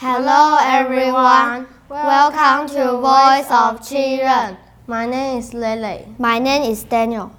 [0.00, 1.66] Hello everyone.
[1.88, 4.56] Welcome to Voice of Children.
[4.86, 6.14] My name is Lele.
[6.20, 7.34] My name is Daniel.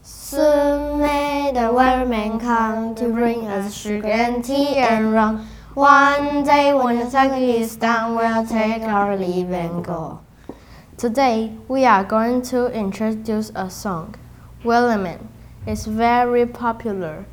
[0.00, 5.48] Soon may the Wellerman come to bring us sugar and tea and rum.
[5.74, 10.20] One day when the sun is done, we'll take our leave and go.
[10.96, 14.14] Today we are going to introduce a song,
[14.62, 15.26] Wellerman.
[15.66, 17.26] It's very popular.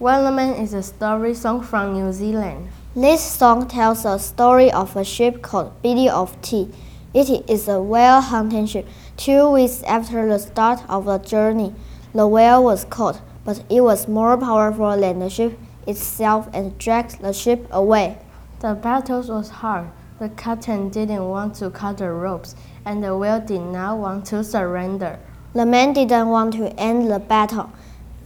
[0.00, 2.70] Wellerman is a story song from New Zealand.
[2.96, 6.70] This song tells the story of a ship called Billy of Tea.
[7.12, 8.86] It is a whale hunting ship.
[9.16, 11.74] Two weeks after the start of the journey,
[12.14, 15.58] the whale was caught, but it was more powerful than the ship
[15.88, 18.16] itself and dragged the ship away.
[18.60, 19.90] The battle was hard.
[20.20, 24.44] The captain didn't want to cut the ropes, and the whale did not want to
[24.44, 25.18] surrender.
[25.52, 27.72] The man didn't want to end the battle.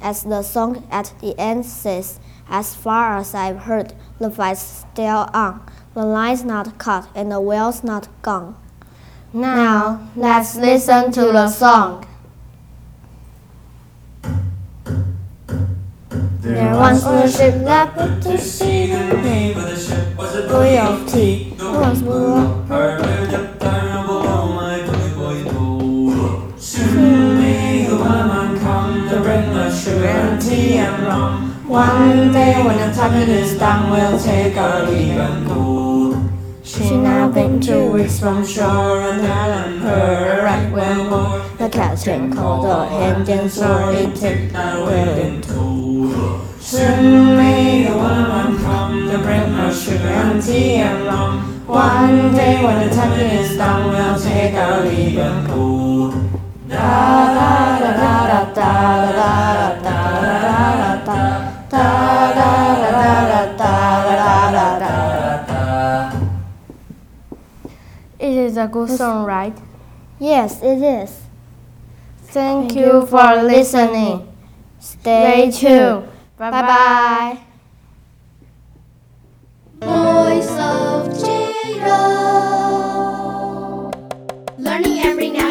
[0.00, 5.28] As the song at the end says, as far as I've heard, the fight's still
[5.34, 5.60] on.
[5.94, 8.56] The line's not cut and the whale's not gone.
[9.32, 12.06] Now, let's listen to the song.
[16.40, 18.86] There once was a ship that put to sea.
[18.86, 21.54] The name of the ship was a Boy of tea.
[21.58, 26.60] Was more Her lived up down below my bully boy told.
[26.60, 31.45] Soon may the woman come to bring us sugar and tea and rum.
[31.66, 36.30] One day when the time is done, we'll take our leave and go.
[36.62, 41.42] She now been two weeks from shore and Alan her right well more.
[41.58, 46.40] the captain called the hand and sorry take whale in tow.
[46.60, 51.66] Soon may the woman come to bring her sugar and tea and rum.
[51.66, 55.75] One day when the time is done, we'll take our leave and go.
[68.46, 69.56] is a good song, right?
[70.18, 71.20] Yes, it is.
[72.30, 74.32] Thank you for listening.
[74.78, 76.08] Stay tuned.
[76.38, 77.38] Bye bye.
[79.80, 82.00] Voice of Jiro.
[84.58, 85.45] Learning every now.